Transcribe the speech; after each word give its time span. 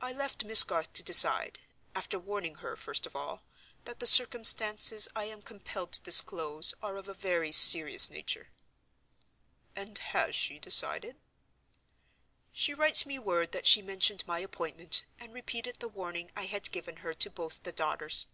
"I 0.00 0.14
left 0.14 0.46
Miss 0.46 0.62
Garth 0.64 0.94
to 0.94 1.02
decide—after 1.02 2.18
warning 2.18 2.54
her, 2.60 2.76
first 2.76 3.04
of 3.04 3.14
all, 3.14 3.42
that 3.84 4.00
the 4.00 4.06
circumstances 4.06 5.06
I 5.14 5.24
am 5.24 5.42
compelled 5.42 5.92
to 5.92 6.00
disclose 6.00 6.72
are 6.82 6.96
of 6.96 7.10
a 7.10 7.12
very 7.12 7.52
serious 7.52 8.08
nature." 8.08 8.48
"And 9.76 9.98
has 9.98 10.34
she 10.34 10.58
decided?" 10.58 11.16
"She 12.54 12.72
writes 12.72 13.04
me 13.04 13.18
word 13.18 13.52
that 13.52 13.66
she 13.66 13.82
mentioned 13.82 14.24
my 14.26 14.38
appointment, 14.38 15.04
and 15.20 15.34
repeated 15.34 15.76
the 15.78 15.88
warning 15.88 16.30
I 16.34 16.46
had 16.46 16.72
given 16.72 16.96
her 17.04 17.12
to 17.12 17.28
both 17.28 17.64
the 17.64 17.72
daughters. 17.72 18.28